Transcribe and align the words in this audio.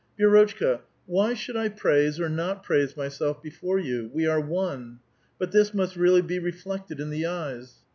"Vi^rotchka, 0.19 0.79
why 1.05 1.35
should 1.35 1.55
I 1.55 1.69
praise 1.69 2.19
or 2.19 2.27
not 2.27 2.63
praise 2.63 2.97
myself 2.97 3.39
before 3.39 3.77
you? 3.77 4.09
We 4.11 4.25
are 4.25 4.41
one. 4.41 4.97
But 5.37 5.51
this 5.51 5.75
must 5.75 5.95
really 5.95 6.23
be 6.23 6.39
reflected 6.39 6.99
in 6.99 7.11
the 7.11 7.27
eyes. 7.27 7.75